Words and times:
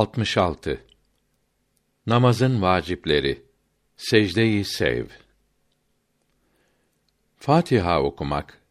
66 0.00 0.84
Namazın 2.06 2.62
vacipleri. 2.62 3.42
Secde-i 3.96 4.64
sev. 4.64 5.06
Fatiha 7.36 8.02
okumak, 8.02 8.62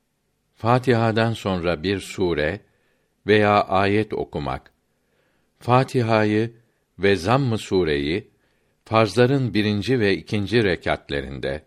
Fatiha'dan 0.56 1.34
sonra 1.34 1.84
bir 1.84 2.00
sure 2.00 2.62
veya 3.28 3.62
ayet 3.62 4.14
okumak, 4.14 4.74
Fatiha'yı 5.60 6.54
ve 7.00 7.16
Zamm-ı 7.16 7.58
sureyi 7.58 8.32
farzların 8.86 9.54
birinci 9.54 10.00
ve 10.00 10.18
ikinci 10.18 10.64
rekatlerinde, 10.64 11.66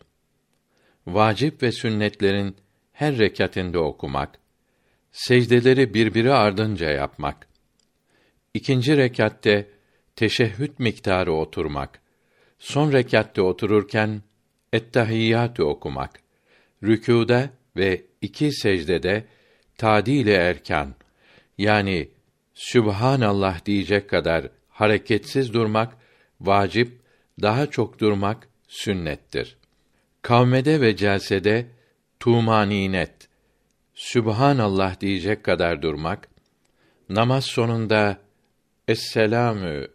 vacip 1.07 1.63
ve 1.63 1.73
sünnetlerin 1.73 2.57
her 2.93 3.19
rekatinde 3.19 3.79
okumak, 3.79 4.39
secdeleri 5.13 5.95
birbiri 5.95 6.33
ardınca 6.33 6.91
yapmak, 6.91 7.52
ikinci 8.55 8.97
rekatte 8.97 9.71
teşehhüd 10.17 10.73
miktarı 10.79 11.33
oturmak, 11.33 12.01
son 12.59 12.93
rekatte 12.93 13.43
otururken 13.43 14.23
ettehiyyatü 14.73 15.63
okumak, 15.63 16.21
rükûda 16.83 17.51
ve 17.77 18.03
iki 18.21 18.53
secdede 18.53 19.25
tadil 19.79 20.27
erkan 20.27 20.95
yani 21.59 22.09
Sübhanallah 22.55 23.65
diyecek 23.65 24.11
kadar 24.11 24.49
hareketsiz 24.69 25.53
durmak 25.55 25.97
vacip, 26.41 27.01
daha 27.43 27.67
çok 27.67 28.01
durmak 28.01 28.49
sünnettir. 28.69 29.57
Kavmede 30.23 30.81
ve 30.81 30.97
celsede 30.97 31.67
tumaninet 32.21 33.29
Sübhanallah 33.95 35.01
diyecek 35.01 35.45
kadar 35.45 35.83
durmak, 35.83 36.29
namaz 37.09 37.45
sonunda 37.45 38.19
Esselamü 38.89 39.89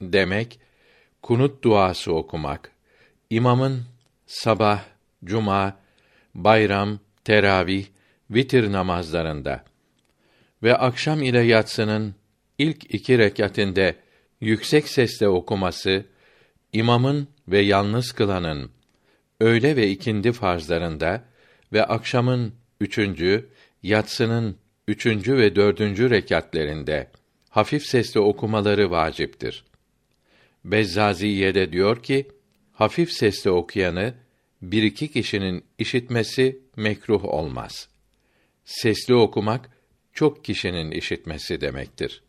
demek, 0.00 0.60
kunut 1.22 1.64
duası 1.64 2.12
okumak, 2.12 2.72
imamın 3.30 3.84
sabah, 4.26 4.84
cuma, 5.24 5.76
bayram, 6.34 6.98
teravih, 7.24 7.86
vitir 8.30 8.72
namazlarında 8.72 9.64
ve 10.62 10.76
akşam 10.76 11.22
ile 11.22 11.40
yatsının 11.40 12.14
ilk 12.58 12.94
iki 12.94 13.18
rekatinde 13.18 13.96
yüksek 14.40 14.88
sesle 14.88 15.28
okuması, 15.28 16.04
imamın 16.72 17.28
ve 17.48 17.60
yalnız 17.60 18.12
kılanın 18.12 18.70
öğle 19.40 19.76
ve 19.76 19.90
ikindi 19.90 20.32
farzlarında 20.32 21.24
ve 21.72 21.84
akşamın 21.84 22.54
üçüncü, 22.80 23.48
yatsının 23.82 24.56
üçüncü 24.88 25.36
ve 25.36 25.56
dördüncü 25.56 26.10
rekatlerinde 26.10 27.10
hafif 27.48 27.86
sesle 27.86 28.20
okumaları 28.20 28.90
vaciptir. 28.90 29.64
Bezzaziye'de 30.64 31.72
diyor 31.72 32.02
ki, 32.02 32.28
hafif 32.72 33.12
sesle 33.12 33.50
okuyanı 33.50 34.14
bir 34.62 34.82
iki 34.82 35.12
kişinin 35.12 35.64
işitmesi 35.78 36.62
mekruh 36.76 37.24
olmaz. 37.24 37.88
Sesli 38.64 39.14
okumak 39.14 39.70
çok 40.12 40.44
kişinin 40.44 40.90
işitmesi 40.90 41.60
demektir. 41.60 42.22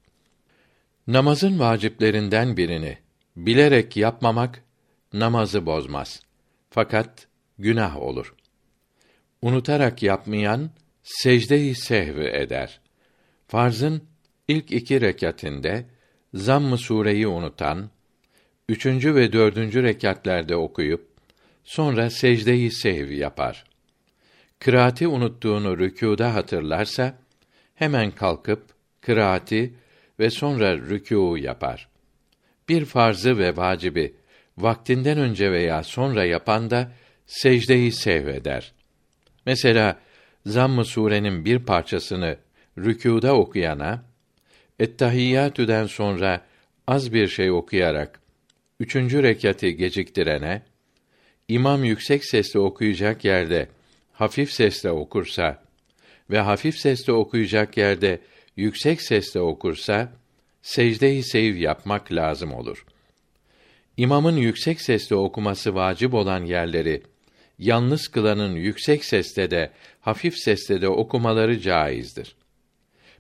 Namazın 1.08 1.60
vaciplerinden 1.60 2.58
birini 2.58 2.98
bilerek 3.36 3.98
yapmamak 3.98 4.64
namazı 5.14 5.66
bozmaz. 5.66 6.22
Fakat 6.70 7.28
günah 7.60 7.98
olur. 7.98 8.36
Unutarak 9.42 10.04
yapmayan 10.04 10.72
secde-i 11.04 11.76
sehvi 11.76 12.28
eder. 12.28 12.82
Farzın 13.48 14.04
ilk 14.50 14.72
iki 14.72 15.02
rekatinde 15.02 15.86
zamm-ı 16.34 16.78
sureyi 16.78 17.28
unutan, 17.28 17.90
üçüncü 18.70 19.16
ve 19.16 19.34
dördüncü 19.34 19.84
rekatlerde 19.84 20.56
okuyup, 20.56 21.08
sonra 21.64 22.10
secde-i 22.10 22.72
sehvi 22.72 23.18
yapar. 23.18 23.64
Kıraati 24.60 25.08
unuttuğunu 25.08 25.78
rükûda 25.78 26.34
hatırlarsa, 26.34 27.18
hemen 27.76 28.12
kalkıp, 28.12 28.64
kıraati 29.02 29.74
ve 30.20 30.30
sonra 30.30 30.76
rükû 30.76 31.40
yapar. 31.40 31.90
Bir 32.70 32.86
farzı 32.86 33.38
ve 33.38 33.58
vacibi, 33.58 34.14
vaktinden 34.58 35.18
önce 35.18 35.52
veya 35.52 35.84
sonra 35.84 36.26
yapan 36.26 36.70
da, 36.70 36.92
secde-i 37.26 37.92
sehv 37.92 38.28
eder. 38.28 38.74
Mesela, 39.46 40.00
Zamm-ı 40.46 40.86
surenin 40.86 41.46
bir 41.46 41.60
parçasını 41.60 42.38
rükûda 42.78 43.32
okuyana, 43.32 44.09
Ettehiyyatü'den 44.80 45.86
sonra 45.86 46.46
az 46.88 47.14
bir 47.14 47.28
şey 47.28 47.52
okuyarak 47.52 48.20
üçüncü 48.80 49.24
rekati 49.24 49.76
geciktirene, 49.76 50.62
imam 51.48 51.84
yüksek 51.84 52.26
sesle 52.26 52.60
okuyacak 52.60 53.26
yerde 53.26 53.68
hafif 54.14 54.52
sesle 54.52 54.92
okursa 54.92 55.64
ve 56.30 56.40
hafif 56.40 56.78
sesle 56.78 57.14
okuyacak 57.14 57.78
yerde 57.78 58.20
yüksek 58.58 59.02
sesle 59.02 59.40
okursa 59.40 60.14
secde-i 60.62 61.24
sev 61.24 61.56
yapmak 61.56 62.12
lazım 62.12 62.54
olur. 62.54 62.86
İmamın 63.98 64.38
yüksek 64.38 64.82
sesle 64.82 65.16
okuması 65.16 65.76
vacip 65.76 66.14
olan 66.14 66.46
yerleri 66.46 67.04
yalnız 67.60 68.08
kılanın 68.08 68.56
yüksek 68.56 69.06
sesle 69.06 69.52
de 69.52 69.72
hafif 70.02 70.38
sesle 70.38 70.82
de 70.82 70.88
okumaları 70.88 71.60
caizdir. 71.60 72.36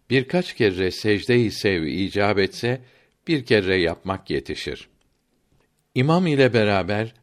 Birkaç 0.10 0.54
kere 0.54 0.92
secde-i 0.92 1.52
sev 1.52 1.84
icap 1.84 2.40
etse 2.40 2.82
bir 3.28 3.46
kere 3.46 3.82
yapmak 3.82 4.30
yetişir. 4.30 4.90
İmam 5.96 6.28
ile 6.28 6.54
beraber 6.54 7.14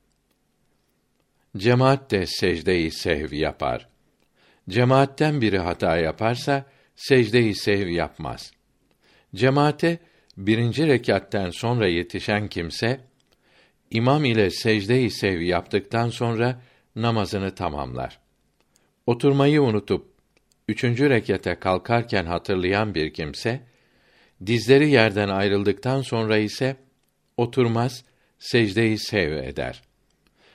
cemaat 1.57 2.11
de 2.11 2.27
secde-i 2.27 2.91
sehv 2.91 3.33
yapar. 3.33 3.89
Cemaatten 4.69 5.41
biri 5.41 5.59
hata 5.59 5.97
yaparsa 5.97 6.65
secde-i 6.97 7.55
sehv 7.55 7.89
yapmaz. 7.89 8.53
Cemaate 9.35 9.99
birinci 10.37 10.87
rekatten 10.87 11.51
sonra 11.51 11.89
yetişen 11.89 12.49
kimse 12.49 13.01
imam 13.91 14.25
ile 14.25 14.51
secde-i 14.51 15.11
sev 15.11 15.41
yaptıktan 15.41 16.09
sonra 16.09 16.63
namazını 16.97 17.55
tamamlar. 17.55 18.19
Oturmayı 19.07 19.63
unutup 19.63 20.16
üçüncü 20.69 21.11
rekete 21.11 21.55
kalkarken 21.55 22.27
hatırlayan 22.27 22.95
bir 22.95 23.13
kimse 23.13 23.61
dizleri 24.47 24.91
yerden 24.91 25.29
ayrıldıktan 25.29 26.03
sonra 26.03 26.39
ise 26.39 26.77
oturmaz, 27.37 28.05
secde-i 28.39 28.99
sev 28.99 29.33
eder. 29.33 29.83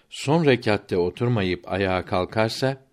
Son 0.10 0.46
rekatte 0.46 0.98
oturmayıp 0.98 1.72
ayağa 1.72 2.06
kalkarsa 2.06 2.86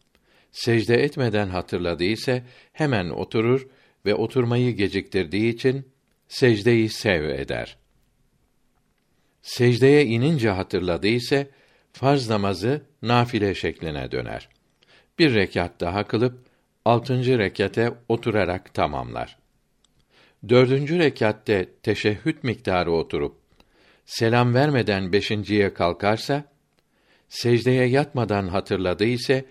secde 0.53 0.95
etmeden 0.95 1.49
hatırladıysa 1.49 2.43
hemen 2.73 3.09
oturur 3.11 3.69
ve 4.07 4.15
oturmayı 4.15 4.77
geciktirdiği 4.77 5.55
için 5.55 5.89
secdeyi 6.29 6.89
sev 6.89 7.25
eder. 7.25 7.77
Secdeye 9.43 10.05
inince 10.05 10.51
hatırladıysa 10.51 11.47
farz 11.93 12.29
namazı 12.29 12.83
nafile 13.03 13.55
şekline 13.55 14.11
döner. 14.11 14.49
Bir 15.19 15.35
rekat 15.35 15.81
daha 15.81 16.07
kılıp 16.07 16.48
altıncı 16.89 17.39
rekate 17.39 17.95
oturarak 18.09 18.75
tamamlar. 18.75 19.39
Dördüncü 20.49 20.99
rekatte 20.99 21.69
teşehhüd 21.83 22.37
miktarı 22.43 22.93
oturup 22.93 23.37
selam 24.07 24.55
vermeden 24.55 25.13
beşinciye 25.13 25.75
kalkarsa 25.75 26.45
secdeye 27.29 27.85
yatmadan 27.85 28.49
hatırladıysa 28.49 29.43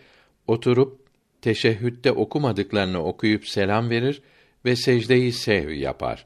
oturup 0.47 0.99
teşehhütte 1.41 2.11
okumadıklarını 2.11 3.03
okuyup 3.03 3.47
selam 3.47 3.89
verir 3.89 4.21
ve 4.65 4.75
secdeyi 4.75 5.31
sev 5.31 5.69
yapar. 5.69 6.25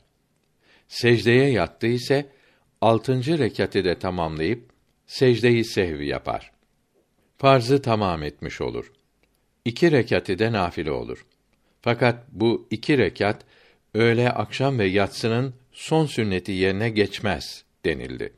Secdeye 0.88 1.52
yattı 1.52 1.88
ise 1.88 2.30
altıncı 2.82 3.40
rekatı 3.40 3.85
da 3.85 4.00
tamamlayıp 4.00 4.70
secdeyi 5.06 5.66
sehvi 5.66 6.08
yapar. 6.08 6.52
Farzı 7.38 7.82
tamam 7.82 8.24
etmiş 8.24 8.62
olur. 8.62 9.01
İki 9.66 9.91
rekatı 9.91 10.40
da 10.40 10.52
nafile 10.52 10.91
olur. 10.91 11.25
Fakat 11.81 12.28
bu 12.31 12.67
iki 12.72 12.97
rekat 12.97 13.46
öğle, 13.93 14.31
akşam 14.31 14.79
ve 14.79 14.85
yatsının 14.85 15.53
son 15.72 16.05
sünneti 16.05 16.52
yerine 16.52 16.90
geçmez 16.90 17.63
denildi. 17.85 18.34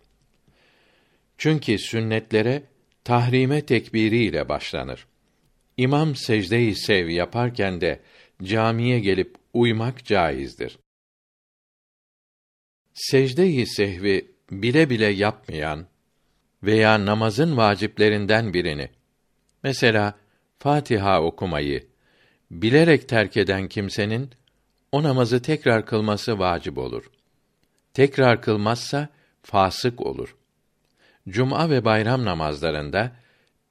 Çünkü 1.37 1.79
sünnetlere 1.79 2.63
tahrime 3.03 3.65
tekbiri 3.65 4.23
ile 4.23 4.49
başlanır. 4.49 5.07
İmam 5.77 6.15
secde-i 6.15 6.75
sev 6.75 7.09
yaparken 7.09 7.81
de 7.81 7.99
camiye 8.43 8.99
gelip 8.99 9.35
uymak 9.53 10.05
caizdir. 10.05 10.79
Secde-i 12.93 13.67
sehvi 13.67 14.31
bile 14.51 14.89
bile 14.89 15.05
yapmayan 15.05 15.87
veya 16.63 17.05
namazın 17.05 17.57
vaciplerinden 17.57 18.53
birini 18.53 18.89
mesela 19.63 20.22
Fatiha 20.63 21.21
okumayı 21.21 21.87
bilerek 22.51 23.09
terk 23.09 23.37
eden 23.37 23.67
kimsenin 23.67 24.29
o 24.91 25.03
namazı 25.03 25.41
tekrar 25.41 25.85
kılması 25.85 26.39
vacip 26.39 26.77
olur. 26.77 27.11
tekrar 27.93 28.41
kılmazsa 28.41 29.09
fasık 29.41 30.01
olur. 30.01 30.35
Cuma 31.29 31.69
ve 31.69 31.85
bayram 31.85 32.25
namazlarında 32.25 33.11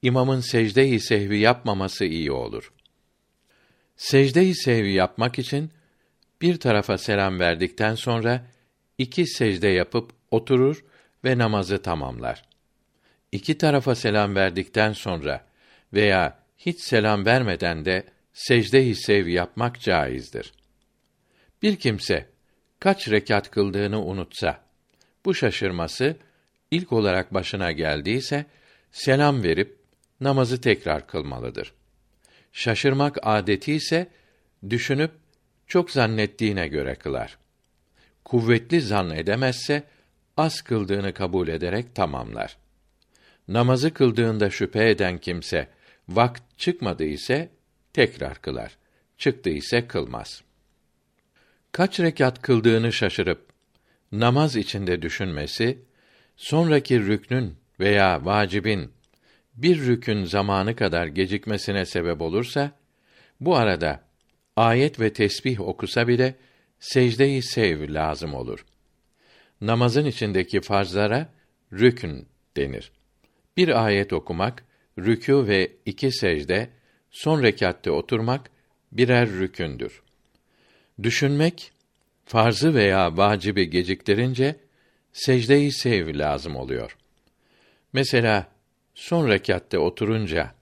imamın 0.02 0.40
secde-i 0.40 1.00
sehvi 1.00 1.38
yapmaması 1.38 2.04
iyi 2.04 2.32
olur. 2.32 2.72
Secde-i 3.96 4.54
sehvi 4.54 4.92
yapmak 4.92 5.38
için 5.38 5.70
bir 6.42 6.60
tarafa 6.60 6.98
selam 6.98 7.40
verdikten 7.40 7.94
sonra 7.94 8.46
iki 8.98 9.26
secde 9.26 9.68
yapıp 9.68 10.10
oturur 10.30 10.84
ve 11.24 11.38
namazı 11.38 11.82
tamamlar. 11.82 12.44
İki 13.32 13.58
tarafa 13.58 13.94
selam 13.94 14.34
verdikten 14.34 14.92
sonra 14.92 15.44
veya 15.92 16.41
hiç 16.66 16.80
selam 16.80 17.26
vermeden 17.26 17.84
de 17.84 18.04
secde-i 18.32 18.94
sev 18.94 19.26
yapmak 19.26 19.80
caizdir. 19.80 20.52
Bir 21.62 21.76
kimse 21.76 22.26
kaç 22.80 23.08
rekat 23.08 23.50
kıldığını 23.50 24.04
unutsa, 24.04 24.64
bu 25.24 25.34
şaşırması 25.34 26.16
ilk 26.70 26.92
olarak 26.92 27.34
başına 27.34 27.72
geldiyse 27.72 28.46
selam 28.92 29.42
verip 29.42 29.76
namazı 30.20 30.60
tekrar 30.60 31.06
kılmalıdır. 31.06 31.72
Şaşırmak 32.52 33.18
adeti 33.22 33.72
ise 33.72 34.08
düşünüp 34.70 35.10
çok 35.66 35.90
zannettiğine 35.90 36.68
göre 36.68 36.94
kılar. 36.94 37.38
Kuvvetli 38.24 38.80
zan 38.80 39.10
edemezse 39.10 39.82
az 40.36 40.60
kıldığını 40.60 41.14
kabul 41.14 41.48
ederek 41.48 41.94
tamamlar. 41.94 42.56
Namazı 43.48 43.94
kıldığında 43.94 44.50
şüphe 44.50 44.90
eden 44.90 45.18
kimse 45.18 45.68
vakt 46.16 46.58
çıkmadı 46.58 47.04
ise 47.04 47.50
tekrar 47.92 48.42
kılar. 48.42 48.78
Çıktı 49.18 49.50
ise 49.50 49.86
kılmaz. 49.86 50.42
Kaç 51.72 52.00
rekat 52.00 52.42
kıldığını 52.42 52.92
şaşırıp 52.92 53.46
namaz 54.12 54.56
içinde 54.56 55.02
düşünmesi 55.02 55.78
sonraki 56.36 57.00
rüknün 57.00 57.56
veya 57.80 58.24
vacibin 58.24 58.92
bir 59.54 59.86
rükün 59.86 60.24
zamanı 60.24 60.76
kadar 60.76 61.06
gecikmesine 61.06 61.86
sebep 61.86 62.20
olursa 62.20 62.72
bu 63.40 63.56
arada 63.56 64.04
ayet 64.56 65.00
ve 65.00 65.12
tesbih 65.12 65.60
okusa 65.60 66.08
bile 66.08 66.34
secde-i 66.80 67.42
sev 67.42 67.94
lazım 67.94 68.34
olur. 68.34 68.64
Namazın 69.60 70.04
içindeki 70.04 70.60
farzlara 70.60 71.28
rükün 71.72 72.26
denir. 72.56 72.92
Bir 73.56 73.84
ayet 73.84 74.12
okumak, 74.12 74.64
rükû 74.98 75.46
ve 75.46 75.72
iki 75.86 76.12
secde, 76.12 76.70
son 77.10 77.42
rekatte 77.42 77.90
oturmak 77.90 78.50
birer 78.92 79.28
rükündür. 79.28 80.02
Düşünmek, 81.02 81.72
farzı 82.24 82.74
veya 82.74 83.16
vacibi 83.16 83.70
geciktirince 83.70 84.56
secde-i 85.12 85.72
sev 85.72 86.18
lazım 86.18 86.56
oluyor. 86.56 86.96
Mesela 87.92 88.46
son 88.94 89.28
rekatte 89.28 89.78
oturunca 89.78 90.54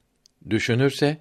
düşünürse, 0.51 1.19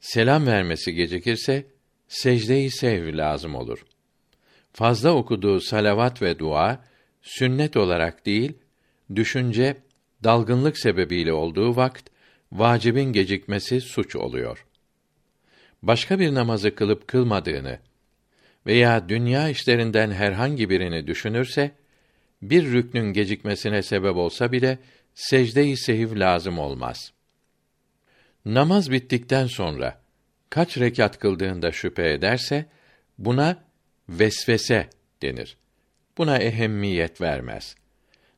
selam 0.00 0.46
vermesi 0.46 0.94
gecikirse 0.94 1.66
secde-i 2.08 2.70
sev 2.70 3.16
lazım 3.16 3.54
olur. 3.54 3.84
Fazla 4.72 5.14
okuduğu 5.14 5.60
salavat 5.60 6.22
ve 6.22 6.38
dua 6.38 6.84
sünnet 7.22 7.76
olarak 7.76 8.26
değil, 8.26 8.52
düşünce 9.14 9.76
dalgınlık 10.24 10.78
sebebiyle 10.78 11.32
olduğu 11.32 11.76
vakt 11.76 12.10
vacibin 12.52 13.12
gecikmesi 13.12 13.80
suç 13.80 14.16
oluyor. 14.16 14.66
Başka 15.82 16.18
bir 16.18 16.34
namazı 16.34 16.74
kılıp 16.74 17.08
kılmadığını 17.08 17.78
veya 18.66 19.08
dünya 19.08 19.48
işlerinden 19.48 20.10
herhangi 20.10 20.70
birini 20.70 21.06
düşünürse 21.06 21.70
bir 22.42 22.72
rüknün 22.72 23.12
gecikmesine 23.12 23.82
sebep 23.82 24.16
olsa 24.16 24.52
bile 24.52 24.78
secde-i 25.14 25.76
sehiv 25.76 26.20
lazım 26.20 26.58
olmaz. 26.58 27.12
Namaz 28.44 28.90
bittikten 28.90 29.46
sonra 29.46 30.00
kaç 30.50 30.78
rekat 30.78 31.18
kıldığında 31.18 31.72
şüphe 31.72 32.12
ederse 32.12 32.66
buna 33.18 33.64
vesvese 34.08 34.90
denir. 35.22 35.56
Buna 36.18 36.38
ehemmiyet 36.38 37.20
vermez. 37.20 37.76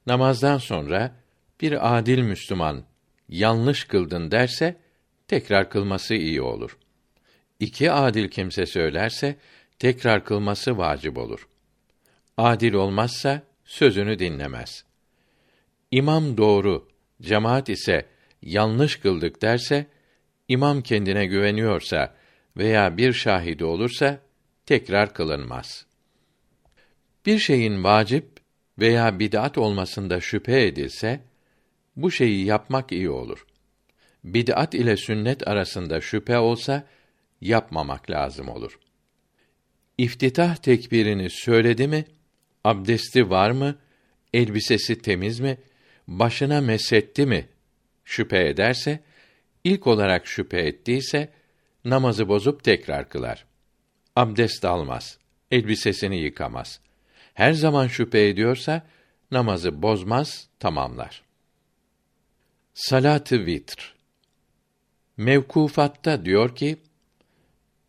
Namazdan 0.07 0.59
sonra 0.59 1.17
bir 1.61 1.99
adil 1.99 2.19
Müslüman 2.19 2.85
yanlış 3.31 3.85
kıldın 3.85 4.31
derse 4.31 4.77
tekrar 5.29 5.71
kılması 5.71 6.15
iyi 6.15 6.43
olur. 6.43 6.79
İki 7.61 7.93
adil 7.93 8.29
kimse 8.29 8.67
söylerse 8.67 9.37
tekrar 9.79 10.25
kılması 10.25 10.79
vacip 10.79 11.19
olur. 11.19 11.49
Adil 12.37 12.73
olmazsa 12.73 13.43
sözünü 13.65 14.19
dinlemez. 14.19 14.85
İmam 15.91 16.37
doğru, 16.37 16.89
cemaat 17.23 17.69
ise 17.69 18.07
yanlış 18.43 18.97
kıldık 18.97 19.43
derse, 19.43 19.87
imam 20.49 20.83
kendine 20.83 21.27
güveniyorsa 21.27 22.15
veya 22.57 22.97
bir 22.97 23.13
şahidi 23.13 23.65
olursa 23.65 24.21
tekrar 24.67 25.15
kılınmaz. 25.15 25.87
Bir 27.27 27.39
şeyin 27.39 27.85
vacip 27.85 28.29
veya 28.79 29.19
bid'at 29.19 29.59
olmasında 29.59 30.21
şüphe 30.21 30.67
edilse, 30.67 31.21
bu 32.03 32.11
şeyi 32.11 32.45
yapmak 32.45 32.93
iyi 32.93 33.11
olur. 33.11 33.47
Bid'at 34.25 34.75
ile 34.75 34.97
sünnet 34.97 35.49
arasında 35.49 36.01
şüphe 36.01 36.39
olsa 36.39 36.87
yapmamak 37.41 38.11
lazım 38.11 38.49
olur. 38.49 38.79
İftitah 39.99 40.57
tekbirini 40.57 41.31
söyledi 41.31 41.89
mi, 41.89 42.05
abdesti 42.65 43.31
var 43.31 43.51
mı, 43.51 43.79
elbisesi 44.35 45.03
temiz 45.03 45.41
mi, 45.41 45.59
başına 46.09 46.61
mesetti 46.61 47.27
mi 47.27 47.49
şüphe 48.05 48.49
ederse, 48.49 49.01
ilk 49.65 49.87
olarak 49.87 50.27
şüphe 50.27 50.59
ettiyse 50.59 51.29
namazı 51.85 52.29
bozup 52.29 52.65
tekrar 52.65 53.09
kılar. 53.09 53.47
Abdest 54.17 54.65
almaz, 54.65 55.19
elbisesini 55.51 56.21
yıkamaz. 56.23 56.81
Her 57.35 57.53
zaman 57.53 57.87
şüphe 57.87 58.29
ediyorsa 58.29 58.87
namazı 59.31 59.83
bozmaz, 59.83 60.49
tamamlar. 60.59 61.30
Salatı 62.75 63.47
vitr. 63.47 63.95
Mevkufatta 65.17 66.25
diyor 66.25 66.55
ki 66.55 66.77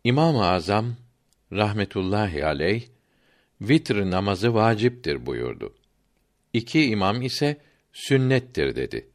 İmam-ı 0.04 0.46
Azam 0.46 0.96
rahmetullahi 1.52 2.44
aleyh 2.44 2.82
vitr 3.60 4.10
namazı 4.10 4.54
vaciptir 4.54 5.26
buyurdu. 5.26 5.74
İki 6.52 6.84
imam 6.84 7.22
ise 7.22 7.56
sünnettir 7.92 8.76
dedi. 8.76 9.08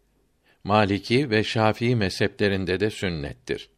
Maliki 0.64 1.30
ve 1.30 1.44
Şafii 1.44 1.96
mezheplerinde 1.96 2.80
de 2.80 2.90
sünnettir. 2.90 3.70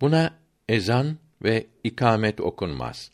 Buna 0.00 0.38
ezan 0.68 1.18
ve 1.44 1.66
ikamet 1.84 2.40
okunmaz. 2.40 3.10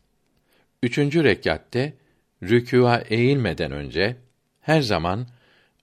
Üçüncü 0.82 1.24
rekatte 1.24 1.94
rükûa 2.42 2.98
eğilmeden 2.98 3.72
önce 3.72 4.16
her 4.60 4.80
zaman 4.80 5.28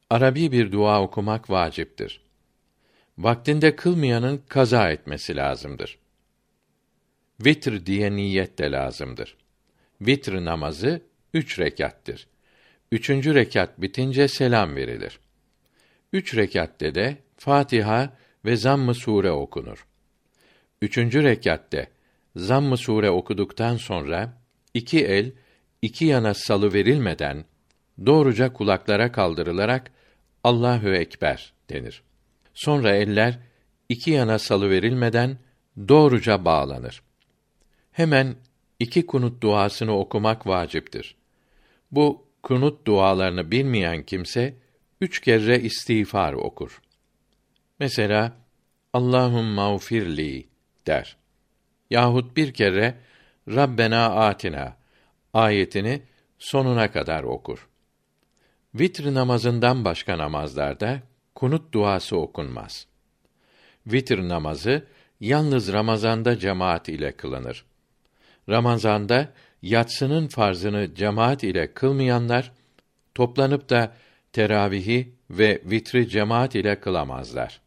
Arabi 0.09 0.51
bir 0.51 0.71
dua 0.71 1.01
okumak 1.01 1.49
vaciptir. 1.49 2.21
Vaktinde 3.17 3.75
kılmayanın 3.75 4.41
kaza 4.47 4.91
etmesi 4.91 5.35
lazımdır. 5.35 5.97
Vitr 7.45 7.85
diye 7.85 8.11
niyet 8.15 8.57
de 8.57 8.71
lazımdır. 8.71 9.37
Vitr 10.01 10.45
namazı 10.45 11.01
üç 11.33 11.59
rekattır. 11.59 12.27
Üçüncü 12.91 13.35
rekat 13.35 13.81
bitince 13.81 14.27
selam 14.27 14.75
verilir. 14.75 15.19
Üç 16.13 16.35
rekatte 16.35 16.95
de 16.95 17.17
Fatiha 17.37 18.13
ve 18.45 18.55
Zamm-ı 18.55 18.95
Sure 18.95 19.31
okunur. 19.31 19.87
Üçüncü 20.81 21.23
rekatte 21.23 21.89
Zamm-ı 22.35 22.77
Sure 22.77 23.09
okuduktan 23.09 23.77
sonra 23.77 24.41
iki 24.73 25.05
el 25.05 25.31
iki 25.81 26.05
yana 26.05 26.33
salı 26.33 26.73
verilmeden 26.73 27.45
doğruca 28.05 28.53
kulaklara 28.53 29.11
kaldırılarak 29.11 29.94
Allahü 30.45 30.95
ekber 30.95 31.53
denir. 31.69 32.03
Sonra 32.53 32.95
eller 32.95 33.39
iki 33.89 34.11
yana 34.11 34.39
salı 34.39 34.69
verilmeden 34.69 35.37
doğruca 35.87 36.45
bağlanır. 36.45 37.01
Hemen 37.91 38.35
iki 38.79 39.05
kunut 39.05 39.41
duasını 39.41 39.97
okumak 39.97 40.47
vaciptir. 40.47 41.15
Bu 41.91 42.27
kunut 42.43 42.87
dualarını 42.87 43.51
bilmeyen 43.51 44.03
kimse 44.03 44.55
üç 45.01 45.21
kere 45.21 45.59
istiğfar 45.59 46.33
okur. 46.33 46.81
Mesela 47.79 48.37
Allahum 48.93 49.45
mağfirli 49.45 50.47
der. 50.87 51.17
Yahut 51.89 52.37
bir 52.37 52.53
kere 52.53 52.95
Rabbena 53.47 54.15
atina 54.15 54.77
ayetini 55.33 56.01
sonuna 56.39 56.91
kadar 56.91 57.23
okur. 57.23 57.67
Vitr 58.79 59.13
namazından 59.13 59.85
başka 59.85 60.17
namazlarda 60.17 61.01
kunut 61.35 61.73
duası 61.73 62.17
okunmaz. 62.17 62.87
Vitr 63.87 64.29
namazı 64.29 64.87
yalnız 65.19 65.73
Ramazanda 65.73 66.39
cemaat 66.39 66.89
ile 66.89 67.11
kılınır. 67.11 67.65
Ramazanda 68.49 69.33
yatsının 69.61 70.27
farzını 70.27 70.95
cemaat 70.95 71.43
ile 71.43 71.73
kılmayanlar 71.73 72.51
toplanıp 73.13 73.69
da 73.69 73.95
teravihi 74.33 75.13
ve 75.29 75.61
vitri 75.65 76.09
cemaat 76.09 76.55
ile 76.55 76.79
kılamazlar. 76.79 77.61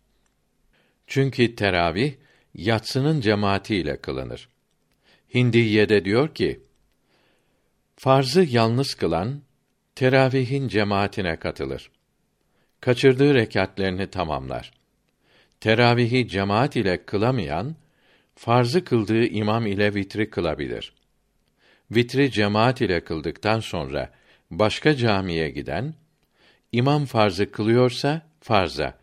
Çünkü 1.07 1.55
teravih 1.55 2.15
yatsının 2.55 3.21
cemaati 3.21 3.77
ile 3.77 3.97
kılınır. 3.97 4.49
Hindiye'de 5.35 6.05
diyor 6.05 6.35
ki: 6.35 6.61
Farzı 7.97 8.43
yalnız 8.43 8.95
kılan 8.95 9.48
teravihin 9.99 10.69
cemaatine 10.69 11.37
katılır. 11.37 11.91
Kaçırdığı 12.81 13.35
rekatlerini 13.35 14.11
tamamlar. 14.11 14.73
Teravihi 15.61 16.29
cemaat 16.29 16.77
ile 16.77 17.05
kılamayan 17.05 17.77
farzı 18.35 18.85
kıldığı 18.85 19.25
imam 19.25 19.67
ile 19.67 19.95
vitri 19.95 20.31
kılabilir. 20.31 20.93
Vitri 21.91 22.31
cemaat 22.31 22.81
ile 22.81 23.01
kıldıktan 23.01 23.61
sonra 23.61 24.11
başka 24.51 24.97
camiye 24.97 25.51
giden 25.51 25.95
imam 26.73 27.05
farzı 27.05 27.51
kılıyorsa 27.51 28.23
farza, 28.41 28.99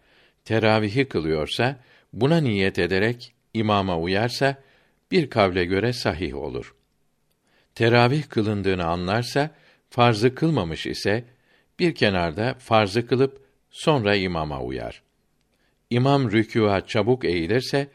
teravihi 0.45 1.05
kılıyorsa 1.05 1.79
buna 2.13 2.37
niyet 2.37 2.79
ederek 2.79 3.33
imama 3.53 3.99
uyarsa 3.99 4.63
bir 5.11 5.29
kavle 5.29 5.65
göre 5.65 5.93
sahih 5.93 6.35
olur. 6.35 6.75
Teravih 7.75 8.23
kılındığını 8.29 8.85
anlarsa 8.85 9.51
farzı 9.89 10.35
kılmamış 10.35 10.85
ise 10.85 11.23
bir 11.79 11.95
kenarda 11.95 12.55
farzı 12.59 13.07
kılıp 13.07 13.41
sonra 13.69 14.15
imama 14.15 14.61
uyar. 14.61 15.01
İmam 15.89 16.31
rükûa 16.31 16.87
çabuk 16.87 17.25
eğilirse 17.25 17.87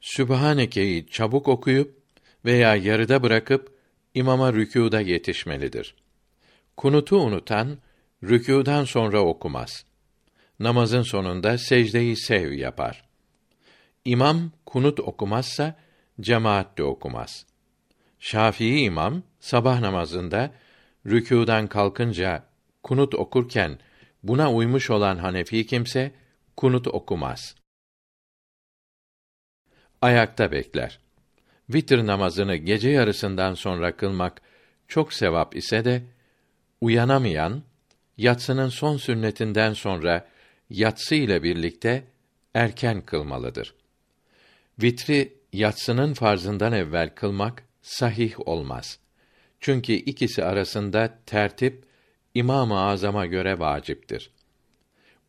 Sübhaneke'yi 0.00 1.06
çabuk 1.06 1.48
okuyup 1.48 1.98
veya 2.44 2.76
yarıda 2.76 3.22
bırakıp 3.22 3.72
imama 4.14 4.52
rükûda 4.52 5.00
yetişmelidir. 5.00 5.94
Kunutu 6.76 7.16
unutan 7.16 7.78
rükûdan 8.22 8.84
sonra 8.84 9.20
okumaz. 9.20 9.84
Namazın 10.60 11.02
sonunda 11.02 11.58
secdeyi 11.58 12.16
sev 12.16 12.52
yapar. 12.52 13.04
İmam 14.04 14.50
kunut 14.66 15.00
okumazsa 15.00 15.76
cemaat 16.20 16.78
de 16.78 16.82
okumaz. 16.82 17.46
Şafii 18.20 18.80
imam 18.80 19.22
sabah 19.40 19.80
namazında 19.80 20.50
rükûdan 21.06 21.66
kalkınca 21.66 22.44
kunut 22.82 23.14
okurken 23.14 23.78
buna 24.22 24.52
uymuş 24.52 24.90
olan 24.90 25.16
Hanefi 25.16 25.66
kimse 25.66 26.12
kunut 26.56 26.86
okumaz. 26.86 27.54
Ayakta 30.02 30.52
bekler. 30.52 30.98
Vitr 31.70 32.06
namazını 32.06 32.56
gece 32.56 32.90
yarısından 32.90 33.54
sonra 33.54 33.96
kılmak 33.96 34.42
çok 34.88 35.12
sevap 35.12 35.56
ise 35.56 35.84
de 35.84 36.02
uyanamayan 36.80 37.62
yatsının 38.16 38.68
son 38.68 38.96
sünnetinden 38.96 39.72
sonra 39.72 40.28
yatsı 40.70 41.14
ile 41.14 41.42
birlikte 41.42 42.04
erken 42.54 43.00
kılmalıdır. 43.00 43.74
Vitri 44.82 45.38
yatsının 45.52 46.14
farzından 46.14 46.72
evvel 46.72 47.14
kılmak 47.14 47.62
sahih 47.82 48.48
olmaz. 48.48 48.98
Çünkü 49.60 49.92
ikisi 49.92 50.44
arasında 50.44 51.18
tertip 51.26 51.84
İmam-ı 52.34 52.80
Azam'a 52.80 53.26
göre 53.26 53.58
vaciptir. 53.58 54.30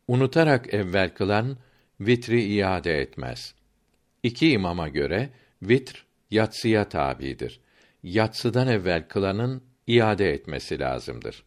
Unutarak 0.08 0.74
evvel 0.74 1.14
kılan 1.14 1.56
vitri 2.00 2.42
iade 2.42 3.00
etmez. 3.00 3.54
İki 4.22 4.50
imama 4.50 4.88
göre 4.88 5.30
vitr 5.62 6.06
yatsıya 6.30 6.88
tabidir. 6.88 7.60
Yatsıdan 8.02 8.68
evvel 8.68 9.08
kılanın 9.08 9.62
iade 9.86 10.30
etmesi 10.30 10.78
lazımdır. 10.78 11.44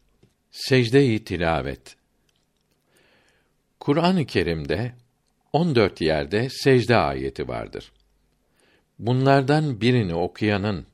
Secde-i 0.52 1.24
tilavet 1.24 1.96
Kur'an-ı 3.80 4.26
Kerim'de 4.26 4.94
14 5.54 6.02
yerde 6.02 6.50
secde 6.50 6.96
ayeti 6.96 7.48
vardır. 7.48 7.92
Bunlardan 9.00 9.82
birini 9.82 10.16
okuyanın 10.16 10.86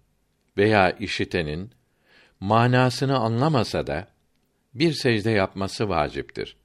veya 0.58 0.92
işitenin 0.92 1.72
manasını 2.40 3.18
anlamasa 3.18 3.88
da 3.88 4.08
bir 4.74 4.94
secde 4.94 5.32
yapması 5.32 5.90
vaciptir. 5.90 6.56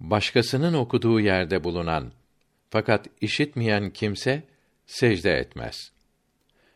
Başkasının 0.00 0.74
okuduğu 0.74 1.20
yerde 1.20 1.64
bulunan 1.64 2.12
fakat 2.70 3.06
işitmeyen 3.20 3.90
kimse 3.90 4.42
secde 4.86 5.32
etmez. 5.32 5.92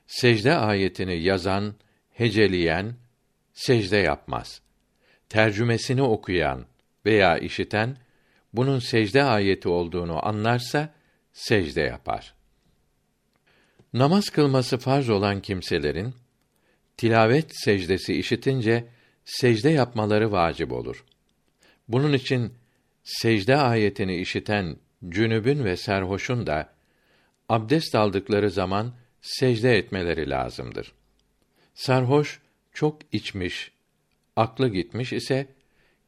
Secde 0.06 0.54
ayetini 0.54 1.22
yazan, 1.22 1.75
heceleyen 2.12 2.94
secde 3.54 3.96
yapmaz. 3.96 4.60
Tercümesini 5.28 6.02
okuyan 6.02 6.66
veya 7.06 7.38
işiten 7.38 7.96
bunun 8.52 8.78
secde 8.78 9.22
ayeti 9.25 9.68
olduğunu 9.68 10.26
anlarsa 10.26 10.94
secde 11.32 11.80
yapar. 11.80 12.34
Namaz 13.92 14.30
kılması 14.30 14.78
farz 14.78 15.10
olan 15.10 15.40
kimselerin 15.40 16.14
tilavet 16.96 17.46
secdesi 17.56 18.14
işitince 18.14 18.84
secde 19.24 19.70
yapmaları 19.70 20.32
vacip 20.32 20.72
olur. 20.72 21.04
Bunun 21.88 22.12
için 22.12 22.54
secde 23.04 23.56
ayetini 23.56 24.16
işiten 24.16 24.76
cünübün 25.08 25.64
ve 25.64 25.76
serhoşun 25.76 26.46
da 26.46 26.72
abdest 27.48 27.94
aldıkları 27.94 28.50
zaman 28.50 28.94
secde 29.20 29.78
etmeleri 29.78 30.30
lazımdır. 30.30 30.92
Sarhoş 31.74 32.40
çok 32.72 32.98
içmiş, 33.12 33.72
aklı 34.36 34.68
gitmiş 34.68 35.12
ise 35.12 35.46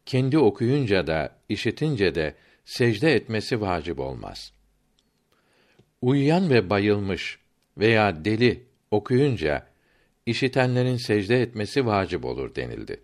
kendi 0.06 0.38
okuyunca 0.38 1.06
da 1.06 1.36
işitince 1.48 2.14
de 2.14 2.34
secde 2.64 3.14
etmesi 3.14 3.60
vacip 3.60 4.00
olmaz. 4.00 4.52
Uyuyan 6.02 6.50
ve 6.50 6.70
bayılmış 6.70 7.38
veya 7.78 8.24
deli 8.24 8.66
okuyunca 8.90 9.67
işitenlerin 10.28 10.96
secde 10.96 11.42
etmesi 11.42 11.86
vacip 11.86 12.24
olur 12.24 12.54
denildi. 12.54 13.00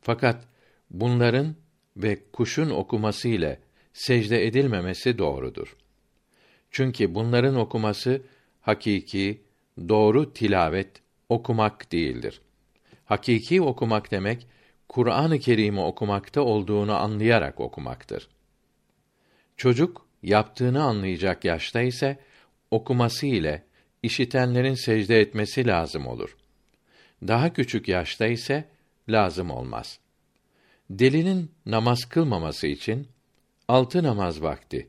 Fakat 0.00 0.44
bunların 0.90 1.56
ve 1.96 2.18
kuşun 2.32 2.70
okuması 2.70 3.28
ile 3.28 3.58
secde 3.92 4.46
edilmemesi 4.46 5.18
doğrudur. 5.18 5.76
Çünkü 6.70 7.14
bunların 7.14 7.56
okuması 7.56 8.22
hakiki, 8.60 9.40
doğru 9.88 10.32
tilavet 10.32 10.90
okumak 11.28 11.92
değildir. 11.92 12.40
Hakiki 13.04 13.62
okumak 13.62 14.10
demek 14.10 14.46
Kur'an-ı 14.88 15.38
Kerim'i 15.38 15.80
okumakta 15.80 16.40
olduğunu 16.40 16.94
anlayarak 16.94 17.60
okumaktır. 17.60 18.28
Çocuk 19.56 20.06
yaptığını 20.22 20.82
anlayacak 20.82 21.44
yaşta 21.44 21.80
ise 21.82 22.18
okuması 22.70 23.26
ile 23.26 23.62
işitenlerin 24.02 24.74
secde 24.74 25.20
etmesi 25.20 25.66
lazım 25.66 26.06
olur. 26.06 26.36
Daha 27.22 27.52
küçük 27.52 27.88
yaşta 27.88 28.26
ise 28.26 28.68
lazım 29.08 29.50
olmaz. 29.50 29.98
Delinin 30.90 31.50
namaz 31.66 32.04
kılmaması 32.04 32.66
için 32.66 33.08
altı 33.68 34.02
namaz 34.02 34.42
vakti, 34.42 34.88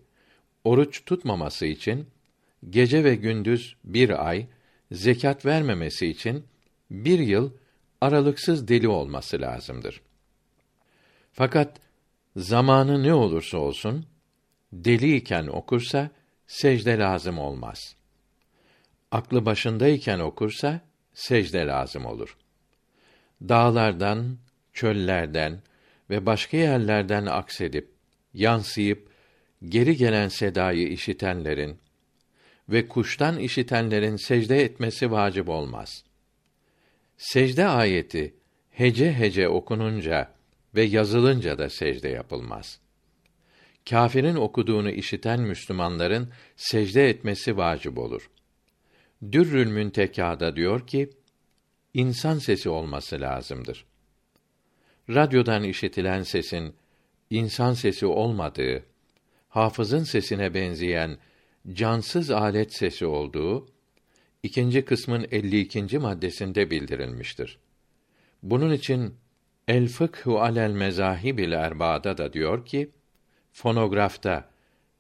oruç 0.64 1.06
tutmaması 1.06 1.66
için 1.66 2.08
gece 2.70 3.04
ve 3.04 3.16
gündüz 3.16 3.76
bir 3.84 4.28
ay, 4.28 4.48
zekat 4.92 5.46
vermemesi 5.46 6.08
için 6.08 6.46
bir 6.92 7.20
yıl 7.20 7.52
aralıksız 8.02 8.68
deli 8.68 8.88
olması 8.88 9.42
lazımdır. 9.42 10.02
Fakat 11.34 11.80
zamanı 12.36 13.04
ne 13.04 13.14
olursa 13.14 13.58
olsun 13.58 14.06
deli 14.74 15.16
iken 15.16 15.48
okursa 15.48 16.10
secde 16.48 16.98
lazım 16.98 17.40
olmaz. 17.40 17.96
Aklı 19.12 19.46
başındayken 19.46 20.20
okursa 20.20 20.82
secde 21.18 21.68
lazım 21.68 22.06
olur. 22.06 22.38
Dağlardan, 23.42 24.38
çöllerden 24.74 25.60
ve 26.10 26.26
başka 26.26 26.58
yerlerden 26.58 27.26
aksedip, 27.26 27.90
yansıyıp 28.34 29.10
geri 29.66 29.98
gelen 29.98 30.28
sedayı 30.28 30.88
işitenlerin 30.88 31.78
ve 32.70 32.88
kuştan 32.88 33.40
işitenlerin 33.40 34.16
secde 34.16 34.64
etmesi 34.64 35.12
vacip 35.12 35.50
olmaz. 35.50 36.04
Secde 37.18 37.68
ayeti 37.68 38.34
hece 38.72 39.14
hece 39.14 39.50
okununca 39.50 40.32
ve 40.76 40.84
yazılınca 40.84 41.58
da 41.58 41.70
secde 41.70 42.10
yapılmaz. 42.10 42.80
Kâfirin 43.90 44.36
okuduğunu 44.36 44.92
işiten 44.92 45.42
Müslümanların 45.42 46.30
secde 46.56 47.10
etmesi 47.10 47.58
vacip 47.58 47.98
olur. 47.98 48.30
Dürrül 49.32 49.68
Müntekâ'da 49.68 50.56
diyor 50.56 50.88
ki, 50.88 51.10
insan 51.94 52.40
sesi 52.40 52.70
olması 52.70 53.22
lazımdır. 53.22 53.86
Radyodan 55.10 55.64
işitilen 55.64 56.24
sesin 56.24 56.76
insan 57.30 57.74
sesi 57.74 58.06
olmadığı, 58.06 58.84
hafızın 59.50 60.04
sesine 60.04 60.54
benzeyen 60.54 61.18
cansız 61.74 62.32
alet 62.32 62.74
sesi 62.74 63.06
olduğu 63.06 63.68
ikinci 64.44 64.86
kısmın 64.86 65.28
52. 65.32 65.98
maddesinde 66.00 66.72
bildirilmiştir. 66.72 67.58
Bunun 68.44 68.72
için 68.72 69.16
El 69.68 69.88
Fıkhu 69.88 70.42
alel 70.42 70.72
Mezahibil 70.72 71.52
Erba'da 71.52 72.18
da 72.18 72.34
diyor 72.34 72.66
ki, 72.66 72.92
fonografta, 73.52 74.50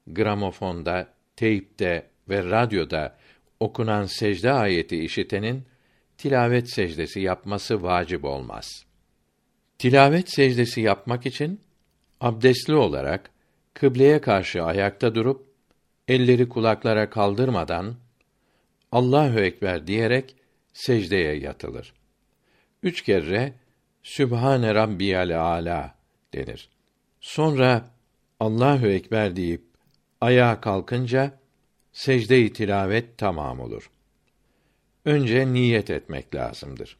gramofonda, 0.08 1.14
teypte 1.36 2.10
ve 2.30 2.44
radyoda 2.44 3.18
okunan 3.60 4.06
secde 4.06 4.52
ayeti 4.52 5.04
işitenin 5.04 5.64
tilavet 6.18 6.70
secdesi 6.70 7.20
yapması 7.20 7.84
vacip 7.84 8.26
olmaz. 8.26 8.86
Tilavet 9.80 10.30
secdesi 10.30 10.82
yapmak 10.82 11.26
için 11.26 11.62
abdestli 12.22 12.76
olarak 12.76 13.32
kıbleye 13.74 14.22
karşı 14.22 14.64
ayakta 14.64 15.16
durup 15.16 15.48
elleri 16.08 16.50
kulaklara 16.50 17.10
kaldırmadan 17.10 17.96
Allahu 18.92 19.40
ekber 19.40 19.88
diyerek 19.88 20.36
secdeye 20.74 21.36
yatılır. 21.36 21.94
Üç 22.84 23.02
kere 23.02 23.54
Sübhane 24.04 24.76
Rabbiyal 24.76 25.40
Ala 25.40 25.96
denir. 26.34 26.70
Sonra 27.20 27.90
Allahu 28.40 28.88
ekber 28.88 29.36
deyip 29.36 29.64
ayağa 30.22 30.62
kalkınca 30.62 31.40
secde-i 31.98 32.54
tilavet 32.54 33.18
tamam 33.18 33.60
olur. 33.60 33.90
Önce 35.06 35.54
niyet 35.54 35.90
etmek 35.90 36.36
lazımdır. 36.36 36.98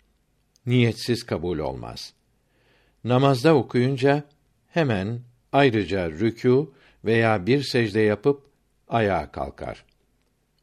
Niyetsiz 0.66 1.24
kabul 1.24 1.60
olmaz. 1.60 2.14
Namazda 3.04 3.56
okuyunca 3.56 4.24
hemen 4.68 5.20
ayrıca 5.52 6.08
rükû 6.08 6.70
veya 7.06 7.46
bir 7.46 7.64
secde 7.64 8.00
yapıp 8.00 8.44
ayağa 8.88 9.32
kalkar. 9.32 9.86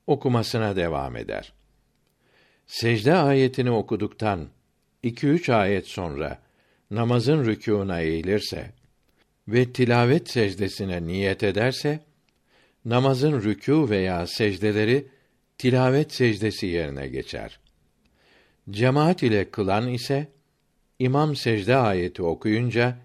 Okumasına 0.06 0.76
devam 0.76 1.16
eder. 1.16 1.52
Secde 2.66 3.14
ayetini 3.14 3.70
okuduktan 3.70 4.48
iki 5.02 5.26
üç 5.26 5.48
ayet 5.48 5.86
sonra 5.86 6.38
namazın 6.90 7.44
rükûna 7.44 8.00
eğilirse 8.00 8.72
ve 9.48 9.72
tilavet 9.72 10.30
secdesine 10.30 11.06
niyet 11.06 11.42
ederse 11.42 12.00
namazın 12.84 13.40
rükû 13.40 13.90
veya 13.90 14.26
secdeleri 14.26 15.06
tilavet 15.58 16.12
secdesi 16.12 16.66
yerine 16.66 17.08
geçer. 17.08 17.60
Cemaat 18.70 19.22
ile 19.22 19.50
kılan 19.50 19.88
ise 19.88 20.28
imam 20.98 21.36
secde 21.36 21.76
ayeti 21.76 22.22
okuyunca 22.22 22.98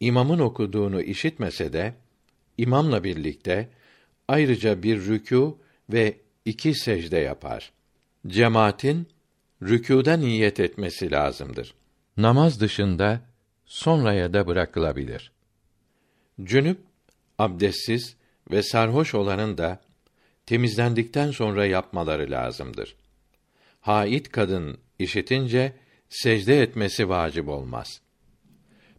imamın 0.00 0.38
okuduğunu 0.38 1.02
işitmese 1.02 1.72
de 1.72 1.94
imamla 2.58 3.04
birlikte 3.04 3.68
ayrıca 4.28 4.82
bir 4.82 5.00
rükû 5.00 5.54
ve 5.92 6.16
iki 6.44 6.74
secde 6.74 7.18
yapar. 7.18 7.72
Cemaatin 8.26 9.08
rükûda 9.62 10.16
niyet 10.16 10.60
etmesi 10.60 11.10
lazımdır. 11.10 11.74
Namaz 12.16 12.60
dışında 12.60 13.20
sonraya 13.66 14.32
da 14.32 14.46
bırakılabilir. 14.46 15.32
Cünüp, 16.44 16.78
abdestsiz 17.38 18.16
ve 18.50 18.62
sarhoş 18.62 19.14
olanın 19.14 19.58
da 19.58 19.80
temizlendikten 20.46 21.30
sonra 21.30 21.66
yapmaları 21.66 22.30
lazımdır. 22.30 22.96
Hait 23.80 24.32
kadın 24.32 24.78
işitince 24.98 25.72
secde 26.08 26.62
etmesi 26.62 27.08
vacip 27.08 27.48
olmaz. 27.48 28.00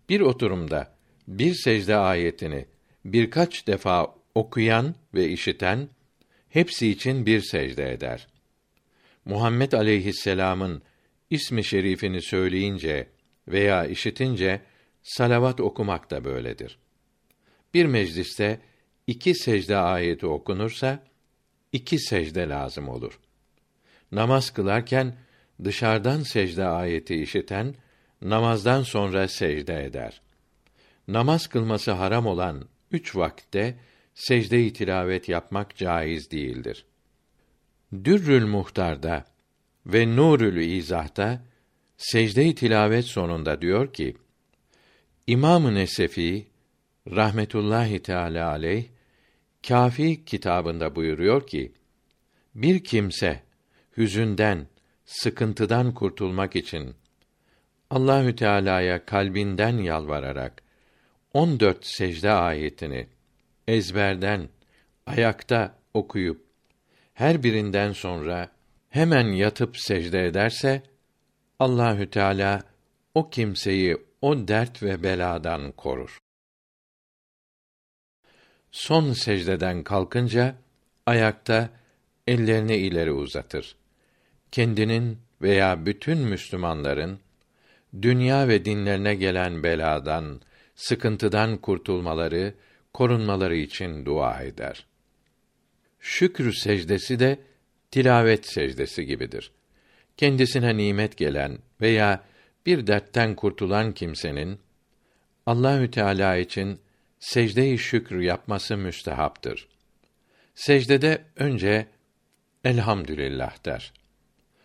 Bir 0.10 0.22
oturumda 0.22 0.96
bir 1.28 1.54
secde 1.54 1.96
ayetini 1.96 2.66
birkaç 3.06 3.68
defa 3.68 4.16
okuyan 4.36 4.96
ve 5.14 5.30
işiten 5.30 5.90
hepsi 6.50 6.90
için 6.90 7.26
bir 7.26 7.42
secde 7.42 7.94
eder. 7.94 8.28
Muhammed 9.26 9.72
aleyhisselam'ın 9.72 10.82
ismi 11.30 11.64
şerifini 11.64 12.22
söyleyince 12.22 13.08
veya 13.48 13.86
işitince 13.86 14.62
salavat 15.04 15.62
okumak 15.62 16.12
da 16.12 16.26
böyledir. 16.26 16.78
Bir 17.74 17.86
mecliste 17.86 18.60
iki 19.08 19.36
secde 19.36 19.78
ayeti 19.78 20.28
okunursa 20.28 21.04
iki 21.72 22.00
secde 22.00 22.50
lazım 22.50 22.90
olur. 22.90 23.20
Namaz 24.12 24.50
kılarken 24.50 25.16
dışarıdan 25.64 26.24
secde 26.24 26.66
ayeti 26.66 27.16
işiten 27.16 27.76
namazdan 28.22 28.84
sonra 28.84 29.28
secde 29.28 29.86
eder. 29.86 30.22
Namaz 31.08 31.48
kılması 31.48 31.92
haram 31.92 32.26
olan 32.26 32.66
üç 32.92 33.16
vakte 33.16 33.80
secde-i 34.16 34.74
tilavet 34.74 35.30
yapmak 35.30 35.76
caiz 35.76 36.32
değildir. 36.32 36.86
Dürrül 38.04 38.46
Muhtar'da 38.46 39.26
ve 39.86 40.16
Nurül 40.16 40.78
İzah'ta 40.78 41.46
secde-i 41.98 42.56
tilavet 42.56 43.06
sonunda 43.06 43.62
diyor 43.62 43.94
ki: 43.94 44.18
İmam-ı 45.28 45.76
Nesefi 45.76 46.48
rahmetullahi 47.08 48.02
teala 48.02 48.50
aleyh 48.50 48.86
Kafi 49.68 50.26
kitabında 50.26 50.96
buyuruyor 50.96 51.48
ki: 51.48 51.72
Bir 52.56 52.84
kimse 52.84 53.44
hüzünden, 53.98 54.68
sıkıntıdan 55.06 55.94
kurtulmak 55.94 56.56
için 56.56 56.96
Allahü 57.90 58.36
Teala'ya 58.36 59.06
kalbinden 59.06 59.78
yalvararak 59.78 60.64
14 61.34 61.86
secde 61.86 62.32
ayetini 62.32 63.08
ezberden 63.68 64.50
ayakta 65.06 65.76
okuyup 65.94 66.46
her 67.14 67.44
birinden 67.44 67.92
sonra 67.92 68.52
hemen 68.90 69.28
yatıp 69.28 69.78
secde 69.78 70.26
ederse 70.26 70.84
Allahü 71.60 72.10
Teala 72.10 72.62
o 73.14 73.30
kimseyi 73.30 73.98
o 74.22 74.48
dert 74.48 74.84
ve 74.84 75.04
beladan 75.04 75.72
korur. 75.72 76.23
Son 78.74 79.14
secdeden 79.14 79.84
kalkınca 79.84 80.56
ayakta 81.06 81.70
ellerini 82.28 82.76
ileri 82.76 83.12
uzatır. 83.12 83.76
Kendinin 84.52 85.18
veya 85.42 85.86
bütün 85.86 86.18
Müslümanların 86.18 87.20
dünya 88.02 88.48
ve 88.48 88.66
dinlerine 88.66 89.16
gelen 89.16 89.64
beladan, 89.64 90.42
sıkıntıdan 90.76 91.58
kurtulmaları, 91.58 92.54
korunmaları 92.94 93.56
için 93.56 94.06
dua 94.06 94.42
eder. 94.42 94.86
Şükrü 96.00 96.54
secdesi 96.54 97.20
de 97.20 97.40
tilavet 97.92 98.46
secdesi 98.46 99.06
gibidir. 99.06 99.52
Kendisine 100.18 100.78
nimet 100.78 101.18
gelen 101.18 101.58
veya 101.82 102.24
bir 102.66 102.88
dertten 102.88 103.36
kurtulan 103.36 103.92
kimsenin 103.92 104.60
Allahü 105.46 105.92
Teala 105.92 106.38
için 106.38 106.80
secde-i 107.24 107.78
şükür 107.78 108.20
yapması 108.20 108.78
müstehaptır. 108.78 109.68
Secdede 110.56 111.26
önce 111.36 111.88
elhamdülillah 112.64 113.66
der. 113.66 113.94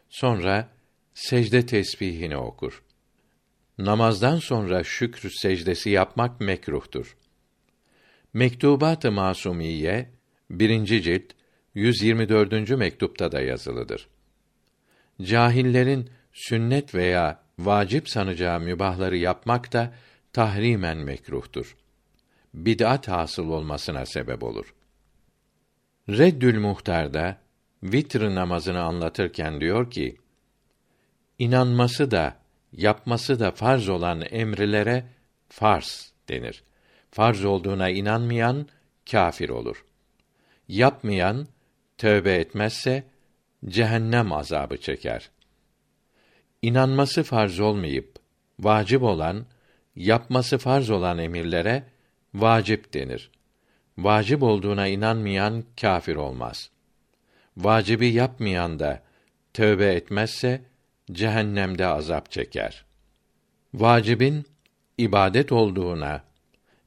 Sonra 0.08 0.68
secde 1.14 1.66
tesbihini 1.66 2.36
okur. 2.36 2.82
Namazdan 3.78 4.38
sonra 4.38 4.84
şükür 4.84 5.30
secdesi 5.30 5.90
yapmak 5.90 6.40
mekruhtur. 6.40 7.16
Mektubat-ı 8.32 9.12
Masumiye 9.12 10.10
1. 10.50 11.02
cilt 11.02 11.32
124. 11.74 12.70
mektupta 12.70 13.32
da 13.32 13.40
yazılıdır. 13.40 14.08
Cahillerin 15.22 16.10
sünnet 16.32 16.94
veya 16.94 17.42
vacip 17.58 18.08
sanacağı 18.08 18.60
mübahları 18.60 19.16
yapmak 19.16 19.72
da 19.72 19.94
tahrimen 20.32 20.98
mekruhtur. 20.98 21.76
Bid'at 22.54 23.08
hasıl 23.08 23.48
olmasına 23.48 24.06
sebep 24.06 24.42
olur. 24.42 24.74
Reddül 26.08 26.60
Muhtar'da 26.60 27.38
vitr 27.82 28.34
namazını 28.34 28.82
anlatırken 28.82 29.60
diyor 29.60 29.90
ki: 29.90 30.16
İnanması 31.38 32.10
da 32.10 32.36
yapması 32.72 33.40
da 33.40 33.50
farz 33.50 33.88
olan 33.88 34.22
emrilere 34.30 35.04
farz 35.48 36.12
denir. 36.28 36.62
Farz 37.10 37.44
olduğuna 37.44 37.88
inanmayan 37.88 38.68
kafir 39.10 39.48
olur. 39.48 39.84
Yapmayan 40.68 41.46
tövbe 41.98 42.34
etmezse 42.34 43.04
cehennem 43.68 44.32
azabı 44.32 44.80
çeker. 44.80 45.30
İnanması 46.62 47.22
farz 47.22 47.60
olmayıp 47.60 48.16
vacip 48.60 49.02
olan, 49.02 49.46
yapması 49.96 50.58
farz 50.58 50.90
olan 50.90 51.18
emirlere 51.18 51.84
vacip 52.34 52.94
denir. 52.94 53.30
Vacip 53.98 54.42
olduğuna 54.42 54.86
inanmayan 54.86 55.64
kafir 55.80 56.16
olmaz. 56.16 56.70
Vacibi 57.56 58.06
yapmayan 58.06 58.78
da 58.78 59.02
tövbe 59.54 59.94
etmezse 59.94 60.62
cehennemde 61.12 61.86
azap 61.86 62.30
çeker. 62.30 62.84
Vacibin 63.74 64.44
ibadet 64.98 65.52
olduğuna, 65.52 66.24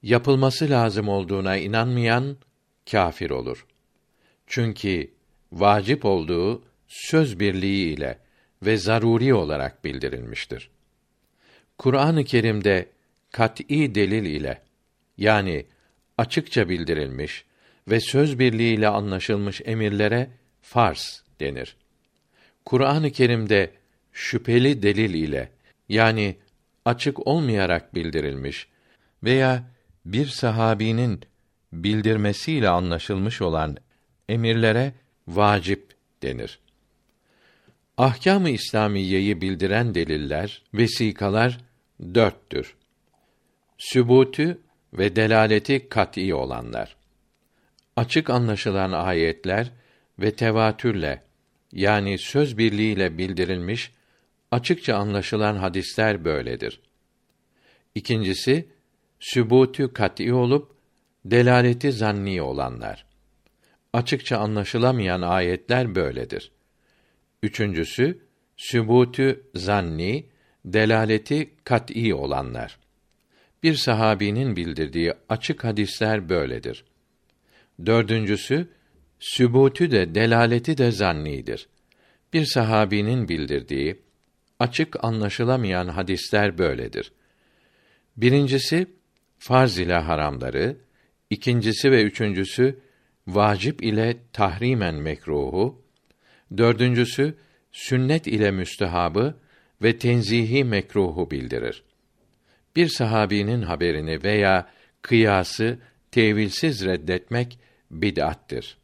yapılması 0.03 0.69
lazım 0.69 1.09
olduğuna 1.09 1.57
inanmayan 1.57 2.37
kafir 2.91 3.29
olur. 3.29 3.65
Çünkü 4.47 5.11
vacip 5.51 6.05
olduğu 6.05 6.63
söz 6.87 7.39
birliği 7.39 7.93
ile 7.93 8.19
ve 8.63 8.77
zaruri 8.77 9.33
olarak 9.33 9.83
bildirilmiştir. 9.85 10.69
Kur'an-ı 11.77 12.23
Kerim'de 12.23 12.89
kat'î 13.31 13.95
delil 13.95 14.25
ile 14.25 14.61
yani 15.21 15.65
açıkça 16.17 16.69
bildirilmiş 16.69 17.45
ve 17.87 17.99
söz 17.99 18.39
birliğiyle 18.39 18.87
anlaşılmış 18.87 19.61
emirlere 19.65 20.29
farz 20.61 21.23
denir. 21.39 21.75
Kur'an-ı 22.65 23.11
Kerim'de 23.11 23.71
şüpheli 24.13 24.83
delil 24.83 25.13
ile 25.13 25.51
yani 25.89 26.35
açık 26.85 27.27
olmayarak 27.27 27.95
bildirilmiş 27.95 28.67
veya 29.23 29.63
bir 30.05 30.27
sahabinin 30.27 31.21
bildirmesiyle 31.73 32.69
anlaşılmış 32.69 33.41
olan 33.41 33.77
emirlere 34.29 34.93
vacip 35.27 35.93
denir. 36.23 36.59
Ahkâm-ı 37.97 38.49
İslamiyeyi 38.49 39.41
bildiren 39.41 39.95
deliller, 39.95 40.61
vesikalar 40.73 41.57
dörttür. 42.13 42.75
Sübutü 43.77 44.61
ve 44.93 45.15
delaleti 45.15 45.89
kat'î 45.89 46.35
olanlar. 46.35 46.95
Açık 47.95 48.29
anlaşılan 48.29 48.91
ayetler 48.91 49.71
ve 50.19 50.31
tevatürle 50.31 51.23
yani 51.71 52.17
söz 52.17 52.57
birliğiyle 52.57 53.17
bildirilmiş 53.17 53.91
açıkça 54.51 54.95
anlaşılan 54.95 55.55
hadisler 55.55 56.25
böyledir. 56.25 56.79
İkincisi 57.95 58.67
sübutü 59.19 59.93
kat'î 59.93 60.33
olup 60.33 60.71
delaleti 61.25 61.91
zanni 61.91 62.41
olanlar. 62.41 63.05
Açıkça 63.93 64.37
anlaşılamayan 64.37 65.21
ayetler 65.21 65.95
böyledir. 65.95 66.51
Üçüncüsü 67.43 68.19
sübutü 68.57 69.43
zanni, 69.55 70.25
delaleti 70.65 71.55
kat'î 71.63 72.15
olanlar. 72.15 72.79
Bir 73.63 73.75
sahabinin 73.75 74.55
bildirdiği 74.55 75.13
açık 75.29 75.63
hadisler 75.63 76.29
böyledir. 76.29 76.85
Dördüncüsü 77.85 78.67
sübutü 79.19 79.91
de 79.91 80.15
delaleti 80.15 80.77
de 80.77 80.91
zannidir. 80.91 81.67
Bir 82.33 82.45
sahabinin 82.45 83.27
bildirdiği 83.27 84.01
açık 84.59 85.03
anlaşılamayan 85.03 85.87
hadisler 85.87 86.57
böyledir. 86.57 87.11
Birincisi 88.17 88.87
farz 89.39 89.79
ile 89.79 89.93
haramları, 89.93 90.77
ikincisi 91.29 91.91
ve 91.91 92.03
üçüncüsü 92.03 92.79
vacip 93.27 93.83
ile 93.83 94.17
tahrimen 94.33 94.95
mekruhu, 94.95 95.81
dördüncüsü 96.57 97.35
sünnet 97.71 98.27
ile 98.27 98.51
müstehabı 98.51 99.35
ve 99.83 99.97
tenzihi 99.97 100.63
mekruhu 100.63 101.31
bildirir. 101.31 101.83
Bir 102.75 102.87
sahabinin 102.87 103.61
haberini 103.61 104.23
veya 104.23 104.69
kıyası 105.01 105.79
tevilsiz 106.11 106.85
reddetmek 106.85 107.59
bid'attir. 107.91 108.77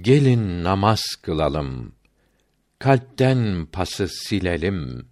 Gelin 0.00 0.64
namaz 0.64 1.02
kılalım. 1.22 1.92
Kalpten 2.78 3.66
pası 3.72 4.08
silelim. 4.08 5.08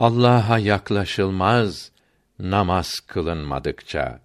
Allah'a 0.00 0.58
yaklaşılmaz 0.58 1.92
namaz 2.38 3.00
kılınmadıkça. 3.06 4.20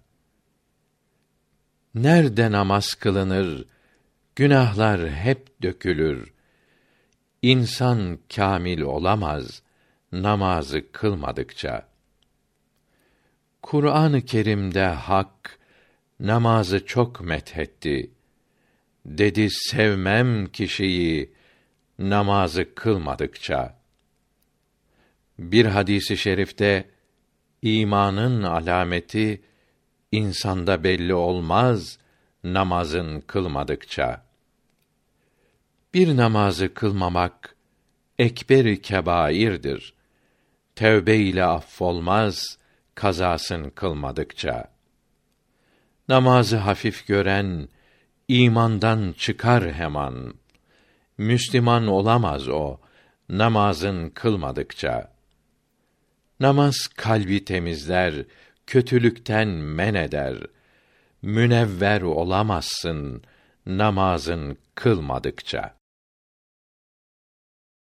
Nerede 1.94 2.50
namaz 2.52 2.94
kılınır, 2.94 3.64
günahlar 4.36 5.10
hep 5.10 5.62
dökülür. 5.62 6.32
İnsan 7.42 8.18
kamil 8.36 8.80
olamaz 8.80 9.62
namazı 10.12 10.92
kılmadıkça. 10.92 11.93
Kur'an-ı 13.64 14.22
Kerim'de 14.22 14.84
Hak 14.84 15.58
namazı 16.20 16.86
çok 16.86 17.20
methetti. 17.20 18.10
Dedi 19.06 19.48
sevmem 19.50 20.46
kişiyi 20.46 21.32
namazı 21.98 22.74
kılmadıkça. 22.74 23.78
Bir 25.38 25.64
hadisi 25.64 26.16
şerifte 26.16 26.90
imanın 27.62 28.42
alameti 28.42 29.42
insanda 30.12 30.84
belli 30.84 31.14
olmaz 31.14 31.98
namazın 32.44 33.20
kılmadıkça. 33.20 34.24
Bir 35.94 36.16
namazı 36.16 36.74
kılmamak 36.74 37.56
ekberi 38.18 38.82
kebairdir. 38.82 39.94
Tevbe 40.74 41.16
ile 41.16 41.44
affolmaz 41.44 42.63
kazasın 42.94 43.70
kılmadıkça. 43.70 44.64
Namazı 46.08 46.56
hafif 46.56 47.06
gören 47.06 47.68
imandan 48.28 49.14
çıkar 49.18 49.72
hemen. 49.72 50.32
Müslüman 51.18 51.86
olamaz 51.86 52.48
o 52.48 52.78
namazın 53.28 54.10
kılmadıkça. 54.10 55.14
Namaz 56.40 56.74
kalbi 56.96 57.44
temizler, 57.44 58.14
kötülükten 58.66 59.48
men 59.48 59.94
eder. 59.94 60.38
Münevver 61.22 62.02
olamazsın 62.02 63.22
namazın 63.66 64.58
kılmadıkça. 64.74 65.74